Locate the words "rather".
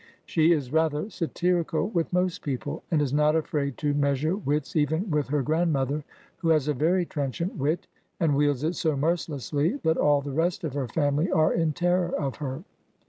0.73-1.11